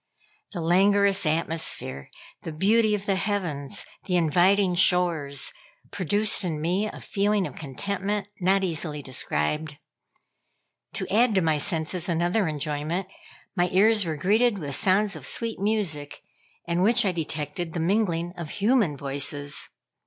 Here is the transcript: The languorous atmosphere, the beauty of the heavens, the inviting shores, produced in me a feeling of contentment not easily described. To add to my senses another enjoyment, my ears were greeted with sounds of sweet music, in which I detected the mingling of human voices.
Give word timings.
The 0.53 0.61
languorous 0.61 1.27
atmosphere, 1.27 2.09
the 2.41 2.51
beauty 2.51 2.95
of 2.95 3.05
the 3.05 3.17
heavens, 3.17 3.85
the 4.05 4.15
inviting 4.15 4.73
shores, 4.73 5.53
produced 5.91 6.43
in 6.43 6.59
me 6.59 6.87
a 6.91 6.99
feeling 6.99 7.45
of 7.45 7.55
contentment 7.55 8.25
not 8.39 8.63
easily 8.63 9.03
described. 9.03 9.77
To 10.93 11.07
add 11.13 11.35
to 11.35 11.41
my 11.41 11.59
senses 11.59 12.09
another 12.09 12.47
enjoyment, 12.47 13.09
my 13.55 13.69
ears 13.71 14.03
were 14.03 14.17
greeted 14.17 14.57
with 14.57 14.75
sounds 14.75 15.15
of 15.15 15.23
sweet 15.23 15.59
music, 15.59 16.23
in 16.65 16.81
which 16.81 17.05
I 17.05 17.11
detected 17.11 17.73
the 17.73 17.79
mingling 17.79 18.33
of 18.35 18.49
human 18.49 18.97
voices. 18.97 19.69